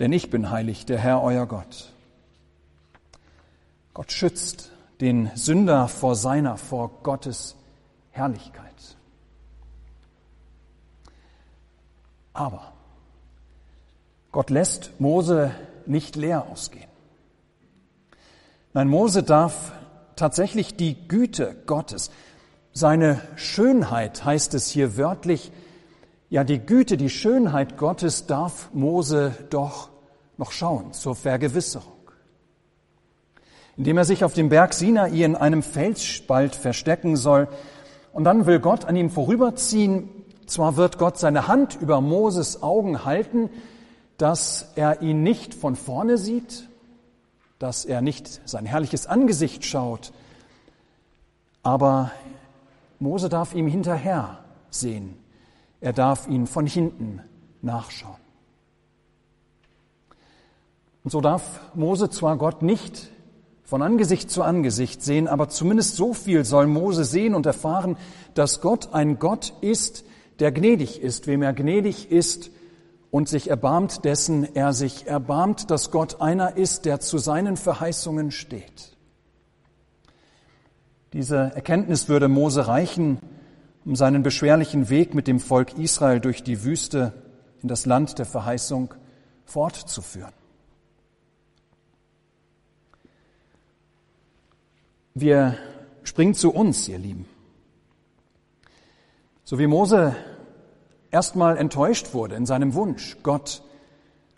denn 0.00 0.12
ich 0.12 0.30
bin 0.30 0.50
heilig, 0.50 0.84
der 0.84 0.98
Herr 0.98 1.22
euer 1.22 1.46
Gott. 1.46 1.92
Gott 3.92 4.10
schützt 4.10 4.73
den 5.04 5.30
Sünder 5.34 5.86
vor 5.86 6.16
seiner, 6.16 6.56
vor 6.56 7.02
Gottes 7.02 7.56
Herrlichkeit. 8.10 8.96
Aber 12.32 12.72
Gott 14.32 14.48
lässt 14.48 14.98
Mose 15.00 15.50
nicht 15.84 16.16
leer 16.16 16.46
ausgehen. 16.50 16.88
Nein, 18.72 18.88
Mose 18.88 19.22
darf 19.22 19.72
tatsächlich 20.16 20.74
die 20.74 21.06
Güte 21.06 21.54
Gottes, 21.66 22.10
seine 22.72 23.20
Schönheit 23.36 24.24
heißt 24.24 24.54
es 24.54 24.70
hier 24.70 24.96
wörtlich, 24.96 25.52
ja 26.30 26.44
die 26.44 26.60
Güte, 26.60 26.96
die 26.96 27.10
Schönheit 27.10 27.76
Gottes 27.76 28.26
darf 28.26 28.70
Mose 28.72 29.32
doch 29.50 29.90
noch 30.38 30.50
schauen 30.50 30.94
zur 30.94 31.14
Vergewisserung. 31.14 31.93
Indem 33.76 33.98
er 33.98 34.04
sich 34.04 34.24
auf 34.24 34.34
dem 34.34 34.48
Berg 34.48 34.72
Sinai 34.72 35.10
in 35.10 35.36
einem 35.36 35.62
Felsspalt 35.62 36.54
verstecken 36.54 37.16
soll, 37.16 37.48
und 38.12 38.22
dann 38.24 38.46
will 38.46 38.60
Gott 38.60 38.84
an 38.84 38.94
ihm 38.94 39.10
vorüberziehen, 39.10 40.08
zwar 40.46 40.76
wird 40.76 40.98
Gott 40.98 41.18
seine 41.18 41.48
Hand 41.48 41.76
über 41.80 42.00
Moses 42.00 42.62
Augen 42.62 43.04
halten, 43.04 43.50
dass 44.18 44.70
er 44.76 45.02
ihn 45.02 45.24
nicht 45.24 45.54
von 45.54 45.74
vorne 45.74 46.16
sieht, 46.16 46.68
dass 47.58 47.84
er 47.84 48.02
nicht 48.02 48.40
sein 48.44 48.66
herrliches 48.66 49.06
Angesicht 49.06 49.64
schaut, 49.64 50.12
aber 51.64 52.12
Mose 53.00 53.28
darf 53.28 53.54
ihm 53.54 53.66
hinterher 53.66 54.38
sehen. 54.70 55.16
Er 55.80 55.92
darf 55.92 56.28
ihn 56.28 56.46
von 56.46 56.66
hinten 56.66 57.20
nachschauen. 57.62 58.16
Und 61.02 61.10
so 61.10 61.20
darf 61.20 61.60
Mose 61.74 62.10
zwar 62.10 62.36
Gott 62.36 62.62
nicht 62.62 63.10
von 63.64 63.82
Angesicht 63.82 64.30
zu 64.30 64.42
Angesicht 64.42 65.02
sehen, 65.02 65.26
aber 65.26 65.48
zumindest 65.48 65.96
so 65.96 66.12
viel 66.12 66.44
soll 66.44 66.66
Mose 66.66 67.04
sehen 67.04 67.34
und 67.34 67.46
erfahren, 67.46 67.96
dass 68.34 68.60
Gott 68.60 68.92
ein 68.92 69.18
Gott 69.18 69.54
ist, 69.60 70.04
der 70.38 70.52
gnädig 70.52 71.00
ist. 71.00 71.26
Wem 71.26 71.42
er 71.42 71.52
gnädig 71.54 72.10
ist, 72.10 72.50
und 73.14 73.28
sich 73.28 73.48
erbarmt 73.48 74.04
dessen 74.04 74.56
er 74.56 74.72
sich 74.72 75.06
erbarmt, 75.06 75.70
dass 75.70 75.92
Gott 75.92 76.20
einer 76.20 76.56
ist, 76.56 76.84
der 76.84 76.98
zu 76.98 77.18
seinen 77.18 77.56
Verheißungen 77.56 78.32
steht. 78.32 78.96
Diese 81.12 81.36
Erkenntnis 81.36 82.08
würde 82.08 82.26
Mose 82.26 82.66
reichen, 82.66 83.20
um 83.84 83.94
seinen 83.94 84.24
beschwerlichen 84.24 84.88
Weg 84.90 85.14
mit 85.14 85.28
dem 85.28 85.38
Volk 85.38 85.78
Israel 85.78 86.18
durch 86.18 86.42
die 86.42 86.64
Wüste 86.64 87.12
in 87.62 87.68
das 87.68 87.86
Land 87.86 88.18
der 88.18 88.26
Verheißung 88.26 88.92
fortzuführen. 89.44 90.32
Wir 95.16 95.56
springt 96.02 96.36
zu 96.36 96.52
uns, 96.52 96.88
ihr 96.88 96.98
Lieben. 96.98 97.26
So 99.44 99.60
wie 99.60 99.68
Mose 99.68 100.16
erstmal 101.12 101.56
enttäuscht 101.56 102.14
wurde 102.14 102.34
in 102.34 102.46
seinem 102.46 102.74
Wunsch, 102.74 103.18
Gott 103.22 103.62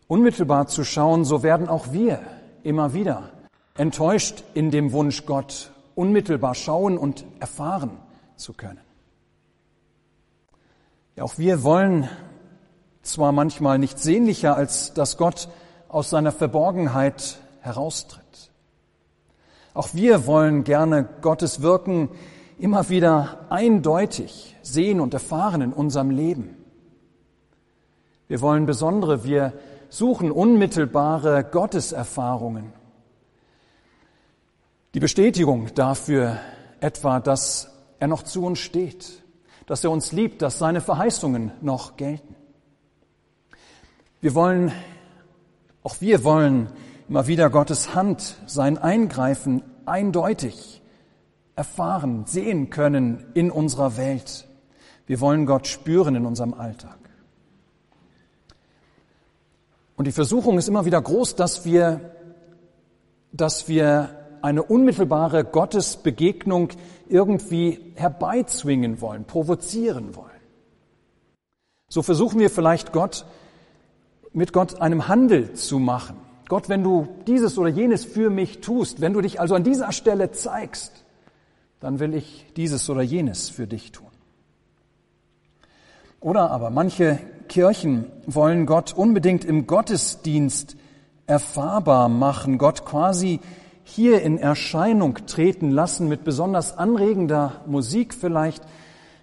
unmittelbar 0.07 0.67
zu 0.67 0.85
schauen, 0.85 1.25
so 1.25 1.43
werden 1.43 1.69
auch 1.69 1.93
wir 1.93 2.21
immer 2.63 2.93
wieder 2.93 3.31
enttäuscht 3.79 4.45
in 4.53 4.71
dem 4.71 4.93
Wunsch, 4.93 5.25
Gott 5.25 5.73
unmittelbar 5.95 6.55
schauen 6.55 6.99
und 6.99 7.25
erfahren 7.41 7.93
zu 8.37 8.53
können. 8.53 8.81
Ja, 11.15 11.25
auch 11.25 11.39
wir 11.39 11.63
wollen 11.63 12.07
zwar 13.01 13.33
manchmal 13.33 13.79
nicht 13.79 13.99
sehnlicher, 13.99 14.57
als 14.57 14.93
dass 14.93 15.17
Gott 15.17 15.49
aus 15.89 16.11
seiner 16.11 16.33
Verborgenheit 16.33 17.39
heraustritt. 17.61 18.51
Auch 19.77 19.91
wir 19.93 20.27
wollen 20.27 20.65
gerne 20.65 21.07
Gottes 21.21 21.61
Wirken 21.61 22.09
immer 22.59 22.89
wieder 22.89 23.45
eindeutig 23.51 24.57
sehen 24.63 25.01
und 25.01 25.13
erfahren 25.13 25.61
in 25.61 25.75
unserem 25.75 26.09
Leben. 26.09 26.57
Wir 28.27 28.41
wollen 28.41 28.65
besondere, 28.65 29.23
wir 29.23 29.53
suchen 29.91 30.31
unmittelbare 30.31 31.45
Gotteserfahrungen. 31.45 32.73
Die 34.95 35.01
Bestätigung 35.01 35.69
dafür 35.75 36.39
etwa, 36.81 37.21
dass 37.21 37.71
er 37.99 38.09
noch 38.09 38.23
zu 38.23 38.47
uns 38.47 38.61
steht, 38.61 39.23
dass 39.67 39.85
er 39.85 39.91
uns 39.91 40.11
liebt, 40.11 40.41
dass 40.41 40.59
seine 40.59 40.81
Verheißungen 40.81 41.53
noch 41.61 41.99
gelten. 41.99 42.35
Wir 44.23 44.35
wollen, 44.35 44.73
auch 45.83 45.97
wir 46.01 46.25
wollen 46.25 46.71
immer 47.09 47.27
wieder 47.27 47.51
Gottes 47.51 47.95
Hand, 47.95 48.37
sein 48.47 48.79
Eingreifen 48.79 49.63
eindeutig 49.85 50.83
erfahren, 51.55 52.25
sehen 52.27 52.71
können 52.71 53.27
in 53.35 53.51
unserer 53.51 53.97
Welt. 53.97 54.47
Wir 55.07 55.21
wollen 55.21 55.47
Gott 55.47 55.67
spüren 55.67 56.17
in 56.17 56.27
unserem 56.27 56.55
Alltag. 56.55 56.99
Und 59.97 60.07
die 60.07 60.13
Versuchung 60.13 60.59
ist 60.59 60.69
immer 60.69 60.85
wieder 60.85 61.01
groß, 61.01 61.37
dass 61.37 61.65
wir, 61.65 62.13
dass 63.33 63.69
wir 63.69 64.11
eine 64.43 64.63
unmittelbare 64.63 65.45
Gottesbegegnung 65.45 66.71
irgendwie 67.09 67.93
herbeizwingen 67.95 69.01
wollen, 69.01 69.25
provozieren 69.25 70.15
wollen. 70.17 70.31
So 71.89 72.03
versuchen 72.03 72.41
wir 72.41 72.51
vielleicht 72.51 72.93
Gott, 72.93 73.25
mit 74.33 74.53
Gott 74.53 74.83
einem 74.83 75.09
Handel 75.09 75.55
zu 75.55 75.79
machen. 75.79 76.26
Gott, 76.49 76.69
wenn 76.69 76.85
du 76.85 77.09
dieses 77.27 77.59
oder 77.59 77.69
jenes 77.69 78.05
für 78.05 78.31
mich 78.31 78.61
tust, 78.61 79.01
wenn 79.01 79.13
du 79.13 79.21
dich 79.21 79.41
also 79.41 79.55
an 79.55 79.65
dieser 79.65 79.93
Stelle 79.93 80.31
zeigst, 80.31 81.05
dann 81.81 81.99
will 81.99 82.15
ich 82.15 82.47
dieses 82.57 82.89
oder 82.89 83.03
jenes 83.03 83.49
für 83.49 83.67
dich 83.67 83.93
tun. 83.93 84.07
Oder 86.21 86.51
aber 86.51 86.71
manche 86.71 87.19
Kirchen 87.49 88.07
wollen 88.27 88.67
Gott 88.67 88.95
unbedingt 88.95 89.45
im 89.45 89.67
Gottesdienst 89.67 90.77
erfahrbar 91.27 92.09
machen, 92.09 92.59
Gott 92.59 92.85
quasi 92.85 93.41
hier 93.83 94.23
in 94.23 94.39
Erscheinung 94.39 95.27
treten 95.27 95.71
lassen 95.71 96.09
mit 96.09 96.25
besonders 96.25 96.77
anregender 96.77 97.63
Musik 97.67 98.15
vielleicht, 98.15 98.63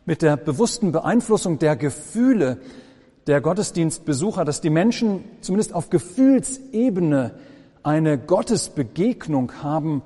mit 0.05 0.21
der 0.21 0.37
bewussten 0.37 0.91
Beeinflussung 0.91 1.59
der 1.59 1.75
Gefühle 1.75 2.59
der 3.27 3.41
Gottesdienstbesucher, 3.41 4.45
dass 4.45 4.61
die 4.61 4.69
Menschen 4.69 5.23
zumindest 5.41 5.73
auf 5.73 5.89
Gefühlsebene 5.89 7.31
eine 7.83 8.17
Gottesbegegnung 8.17 9.63
haben, 9.63 10.01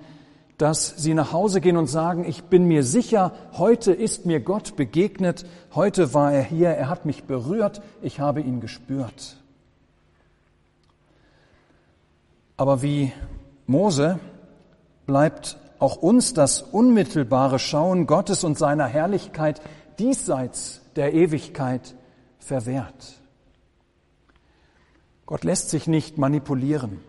dass 0.57 0.95
sie 0.97 1.13
nach 1.13 1.31
Hause 1.31 1.61
gehen 1.61 1.77
und 1.77 1.87
sagen, 1.87 2.25
ich 2.27 2.43
bin 2.43 2.65
mir 2.65 2.83
sicher, 2.83 3.33
heute 3.53 3.91
ist 3.91 4.25
mir 4.25 4.39
Gott 4.39 4.75
begegnet, 4.75 5.45
heute 5.75 6.13
war 6.15 6.33
er 6.33 6.41
hier, 6.41 6.69
er 6.69 6.89
hat 6.89 7.05
mich 7.05 7.25
berührt, 7.25 7.81
ich 8.01 8.19
habe 8.19 8.41
ihn 8.41 8.59
gespürt. 8.59 9.37
Aber 12.55 12.81
wie 12.81 13.13
Mose 13.67 14.19
bleibt 15.05 15.57
auch 15.77 15.97
uns 15.97 16.33
das 16.33 16.63
unmittelbare 16.63 17.59
Schauen 17.59 18.07
Gottes 18.07 18.43
und 18.43 18.57
seiner 18.57 18.87
Herrlichkeit 18.87 19.61
diesseits 19.99 20.81
der 20.95 21.13
Ewigkeit 21.13 21.93
verwehrt. 22.47 23.19
Gott 25.25 25.43
lässt 25.43 25.69
sich 25.69 25.87
nicht 25.87 26.17
manipulieren, 26.17 26.99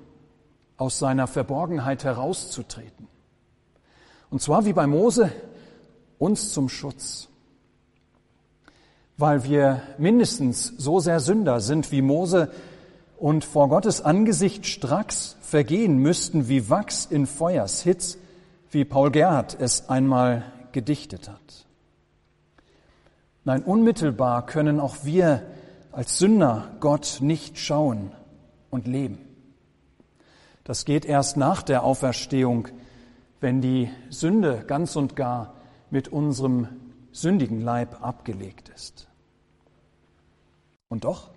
aus 0.77 0.99
seiner 0.99 1.27
Verborgenheit 1.27 2.05
herauszutreten. 2.05 3.07
Und 4.31 4.43
zwar 4.43 4.65
wie 4.65 4.73
bei 4.73 4.87
Mose 4.87 5.33
uns 6.19 6.53
zum 6.53 6.69
Schutz. 6.69 7.29
Weil 9.17 9.45
wir 9.45 9.83
mindestens 9.99 10.67
so 10.77 11.01
sehr 11.01 11.21
Sünder 11.21 11.61
sind 11.61 11.91
wie 11.93 12.03
Mose 12.03 12.51
und 13.17 13.45
vor 13.45 13.69
Gottes 13.69 14.01
Angesicht 14.01 14.67
stracks 14.67 15.37
vergehen 15.41 15.99
müssten 15.99 16.49
wie 16.49 16.69
Wachs 16.71 17.07
in 17.07 17.27
Feuershitz, 17.27 18.19
wie 18.71 18.85
Paul 18.85 19.11
Gerhard 19.11 19.57
es 19.61 19.89
einmal 19.89 20.45
gedichtet 20.73 21.29
hat. 21.29 21.68
Nein, 23.49 23.63
unmittelbar 23.63 24.45
können 24.45 24.79
auch 24.79 25.05
wir 25.05 25.43
als 25.91 26.19
Sünder 26.19 26.69
Gott 26.81 27.21
nicht 27.23 27.57
schauen 27.59 28.13
und 28.69 28.87
leben. 28.87 29.19
Das 30.65 30.85
geht 30.85 31.07
erst 31.07 31.39
nach 31.39 31.63
der 31.63 31.83
Auferstehung, 31.83 32.69
wenn 33.41 33.63
die 33.63 33.89
Sünde 34.11 34.65
ganz 34.67 34.97
und 34.97 35.17
gar 35.17 35.55
mit 35.89 36.09
unserem 36.09 36.69
sündigen 37.11 37.63
Leib 37.63 38.05
abgelegt 38.05 38.69
ist. 38.75 39.09
Und 40.91 41.05
doch, 41.05 41.31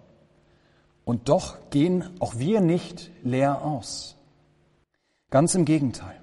und 1.06 1.30
doch 1.30 1.70
gehen 1.70 2.04
auch 2.20 2.38
wir 2.38 2.60
nicht 2.60 3.10
leer 3.24 3.64
aus. 3.64 4.18
Ganz 5.30 5.56
im 5.56 5.64
Gegenteil. 5.64 6.20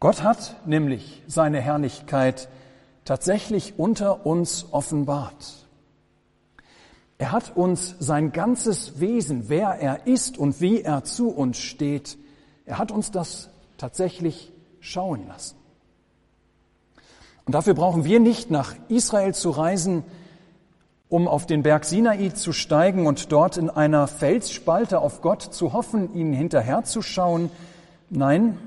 Gott 0.00 0.22
hat 0.22 0.66
nämlich 0.66 1.22
seine 1.26 1.60
Herrlichkeit 1.60 2.48
tatsächlich 3.08 3.78
unter 3.78 4.26
uns 4.26 4.66
offenbart. 4.70 5.66
Er 7.16 7.32
hat 7.32 7.56
uns 7.56 7.96
sein 7.98 8.32
ganzes 8.32 9.00
Wesen, 9.00 9.48
wer 9.48 9.70
er 9.80 10.06
ist 10.06 10.36
und 10.36 10.60
wie 10.60 10.82
er 10.82 11.04
zu 11.04 11.30
uns 11.30 11.56
steht, 11.56 12.18
er 12.66 12.76
hat 12.76 12.92
uns 12.92 13.10
das 13.10 13.48
tatsächlich 13.78 14.52
schauen 14.80 15.26
lassen. 15.26 15.56
Und 17.46 17.54
dafür 17.54 17.72
brauchen 17.72 18.04
wir 18.04 18.20
nicht 18.20 18.50
nach 18.50 18.74
Israel 18.88 19.32
zu 19.32 19.48
reisen, 19.52 20.04
um 21.08 21.28
auf 21.28 21.46
den 21.46 21.62
Berg 21.62 21.86
Sinai 21.86 22.28
zu 22.28 22.52
steigen 22.52 23.06
und 23.06 23.32
dort 23.32 23.56
in 23.56 23.70
einer 23.70 24.06
Felsspalte 24.06 24.98
auf 24.98 25.22
Gott 25.22 25.40
zu 25.40 25.72
hoffen, 25.72 26.14
ihnen 26.14 26.34
hinterherzuschauen. 26.34 27.48
Nein, 28.10 28.58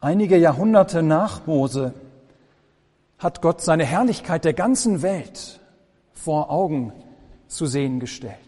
einige 0.00 0.36
Jahrhunderte 0.36 1.04
nach 1.04 1.46
Mose 1.46 1.94
hat 3.18 3.42
Gott 3.42 3.60
seine 3.60 3.84
Herrlichkeit 3.84 4.44
der 4.44 4.54
ganzen 4.54 5.02
Welt 5.02 5.60
vor 6.12 6.50
Augen 6.50 6.92
zu 7.46 7.66
sehen 7.66 8.00
gestellt. 8.00 8.38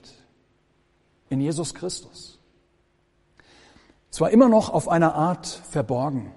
In 1.28 1.40
Jesus 1.40 1.74
Christus. 1.74 2.38
Zwar 4.10 4.30
immer 4.30 4.48
noch 4.48 4.70
auf 4.70 4.88
eine 4.88 5.14
Art 5.14 5.46
verborgen, 5.46 6.32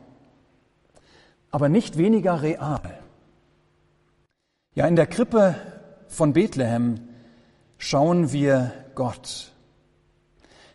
aber 1.52 1.70
nicht 1.70 1.98
weniger 1.98 2.42
real. 2.42 3.00
Ja, 4.76 4.86
in 4.86 4.96
der 4.96 5.08
Krippe 5.08 5.56
von 6.08 6.34
Bethlehem 6.34 7.08
schauen 7.78 8.32
wir 8.32 8.74
Gott. 8.96 9.54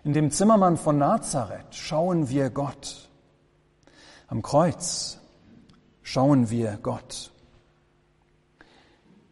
In 0.02 0.12
dem 0.12 0.30
Zimmermann 0.30 0.76
von 0.76 0.98
Nazareth 0.98 1.74
schauen 1.74 2.28
wir 2.28 2.50
Gott. 2.50 3.08
Am 4.28 4.42
Kreuz 4.42 5.18
schauen 6.02 6.50
wir 6.50 6.78
Gott. 6.82 7.33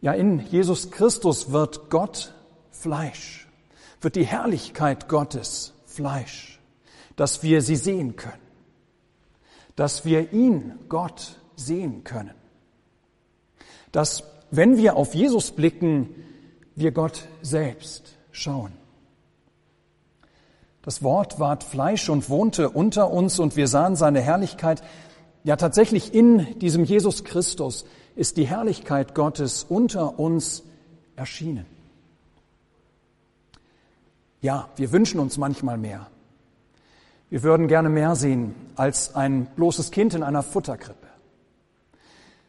Ja, 0.03 0.13
in 0.13 0.45
Jesus 0.51 0.91
Christus 0.91 1.51
wird 1.51 1.89
Gott 1.89 2.35
Fleisch, 2.69 3.47
wird 4.01 4.15
die 4.15 4.25
Herrlichkeit 4.25 5.09
Gottes 5.09 5.73
Fleisch 5.87 6.53
dass 7.15 7.43
wir 7.43 7.61
sie 7.61 7.75
sehen 7.75 8.15
können, 8.15 8.41
dass 9.75 10.05
wir 10.05 10.33
ihn, 10.33 10.73
Gott, 10.89 11.37
sehen 11.55 12.03
können, 12.03 12.33
dass 13.91 14.23
wenn 14.51 14.77
wir 14.77 14.95
auf 14.95 15.15
Jesus 15.15 15.51
blicken, 15.51 16.09
wir 16.75 16.91
Gott 16.91 17.27
selbst 17.41 18.15
schauen. 18.31 18.73
Das 20.81 21.01
Wort 21.01 21.39
ward 21.39 21.63
Fleisch 21.63 22.09
und 22.09 22.29
wohnte 22.29 22.69
unter 22.69 23.11
uns 23.11 23.39
und 23.39 23.55
wir 23.55 23.67
sahen 23.67 23.95
seine 23.95 24.21
Herrlichkeit. 24.21 24.83
Ja, 25.43 25.55
tatsächlich 25.55 26.13
in 26.13 26.59
diesem 26.59 26.83
Jesus 26.83 27.23
Christus 27.23 27.85
ist 28.15 28.37
die 28.37 28.47
Herrlichkeit 28.47 29.15
Gottes 29.15 29.65
unter 29.67 30.19
uns 30.19 30.63
erschienen. 31.15 31.65
Ja, 34.41 34.69
wir 34.75 34.91
wünschen 34.91 35.19
uns 35.19 35.37
manchmal 35.37 35.77
mehr. 35.77 36.07
Wir 37.29 37.43
würden 37.43 37.67
gerne 37.67 37.89
mehr 37.89 38.15
sehen 38.15 38.53
als 38.75 39.15
ein 39.15 39.45
bloßes 39.55 39.91
Kind 39.91 40.13
in 40.13 40.21
einer 40.21 40.43
Futterkrippe. 40.43 41.07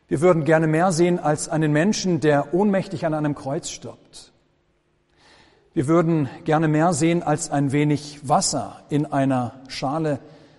Wir 0.08 0.20
würden 0.20 0.44
gerne 0.44 0.66
mehr 0.66 0.92
sehen 0.92 1.18
als 1.18 1.48
einen 1.48 1.72
Menschen, 1.72 2.20
der 2.20 2.52
ohnmächtig 2.52 3.06
an 3.06 3.14
einem 3.14 3.34
Kreuz 3.34 3.70
stirbt. 3.70 4.32
Wir 5.72 5.88
würden 5.88 6.28
gerne 6.44 6.68
mehr 6.68 6.92
sehen 6.92 7.22
als 7.22 7.50
ein 7.50 7.72
wenig 7.72 8.28
Wasser 8.28 8.82
in 8.90 9.06
einer 9.06 9.54
Schale, 9.68 10.18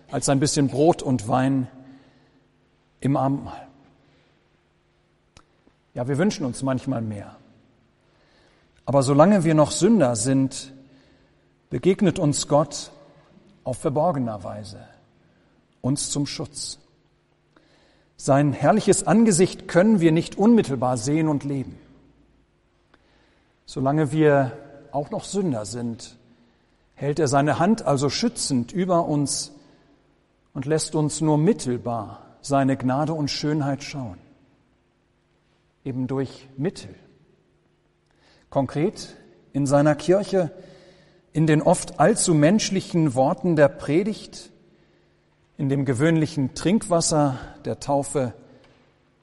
als 0.10 0.28
ein 0.30 0.40
bisschen 0.40 0.68
Brot 0.68 1.04
und 1.04 1.28
Wein 1.28 1.68
im 3.00 3.16
Abendmahl. 3.16 3.68
Ja, 5.96 6.10
wir 6.10 6.18
wünschen 6.18 6.46
uns 6.46 6.62
manchmal 6.62 7.02
mehr. 7.02 7.38
Aber 8.86 9.02
solange 9.02 9.46
wir 9.46 9.56
noch 9.56 9.72
Sünder 9.72 10.18
sind, 10.18 10.74
begegnet 11.70 12.20
uns 12.20 12.50
Gott 12.50 12.92
auf 13.64 13.78
verborgener 13.78 14.44
Weise, 14.44 14.80
uns 15.82 16.12
zum 16.12 16.28
Schutz. 16.28 16.80
Sein 18.18 18.52
herrliches 18.52 19.08
Angesicht 19.08 19.70
können 19.70 20.02
wir 20.02 20.12
nicht 20.12 20.38
unmittelbar 20.38 20.98
sehen 20.98 21.30
und 21.30 21.46
leben. 21.46 21.80
Solange 23.66 24.12
wir 24.12 24.52
auch 24.92 25.12
noch 25.12 25.24
Sünder 25.24 25.66
sind, 25.66 26.18
hält 26.94 27.20
er 27.20 27.30
seine 27.30 27.58
Hand 27.58 27.84
also 27.84 28.10
schützend 28.10 28.74
über 28.74 29.06
uns 29.06 29.54
und 30.54 30.66
lässt 30.66 30.94
uns 30.94 31.22
nur 31.22 31.38
mittelbar 31.38 32.22
seine 32.42 32.76
Gnade 32.76 33.14
und 33.14 33.32
Schönheit 33.32 33.82
schauen. 33.82 34.25
Eben 35.86 36.08
durch 36.08 36.50
Mittel. 36.58 36.94
Konkret 38.50 39.16
in 39.54 39.66
seiner 39.66 39.96
Kirche, 39.96 40.52
in 41.32 41.48
den 41.48 41.62
oft 41.62 42.00
allzu 42.00 42.34
menschlichen 42.34 43.16
Worten 43.16 43.56
der 43.56 43.70
Predigt, 43.70 44.52
in 45.58 45.70
dem 45.70 45.86
gewöhnlichen 45.86 46.56
Trinkwasser 46.56 47.40
der 47.64 47.80
Taufe, 47.80 48.34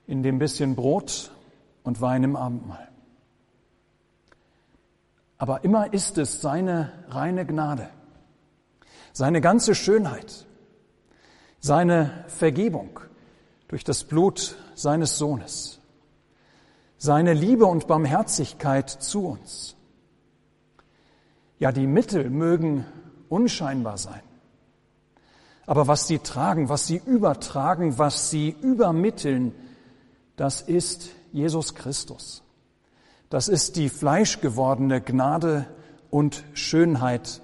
in 0.07 0.22
dem 0.22 0.38
bisschen 0.38 0.75
Brot 0.75 1.33
und 1.83 2.01
Wein 2.01 2.25
im 2.25 2.37
Abendmahl. 2.37 2.88
Aber 5.38 5.64
immer 5.64 5.92
ist 5.92 6.18
es 6.18 6.40
seine 6.40 6.92
reine 7.09 7.44
Gnade, 7.44 7.88
seine 9.12 9.40
ganze 9.40 9.75
Schönheit, 9.75 10.46
seine 11.59 12.25
Vergebung 12.29 13.01
durch 13.68 13.83
das 13.83 14.05
Blut 14.05 14.57
seines 14.75 15.18
Sohnes, 15.18 15.81
seine 17.02 17.34
Liebe 17.34 17.66
und 17.66 17.88
Barmherzigkeit 17.88 18.88
zu 18.88 19.26
uns. 19.26 19.74
Ja, 21.58 21.72
die 21.72 21.88
Mittel 21.88 22.30
mögen 22.30 22.86
unscheinbar 23.28 23.98
sein. 23.98 24.22
Aber 25.66 25.88
was 25.88 26.06
sie 26.06 26.20
tragen, 26.20 26.68
was 26.68 26.86
sie 26.86 27.02
übertragen, 27.04 27.98
was 27.98 28.30
sie 28.30 28.54
übermitteln, 28.62 29.52
das 30.36 30.60
ist 30.60 31.10
Jesus 31.32 31.74
Christus. 31.74 32.44
Das 33.30 33.48
ist 33.48 33.74
die 33.74 33.88
fleischgewordene 33.88 35.00
Gnade 35.00 35.66
und 36.08 36.44
Schönheit, 36.54 37.42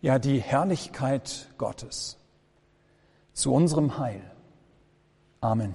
ja 0.00 0.20
die 0.20 0.38
Herrlichkeit 0.38 1.48
Gottes 1.58 2.18
zu 3.32 3.52
unserem 3.52 3.98
Heil. 3.98 4.22
Amen. 5.40 5.74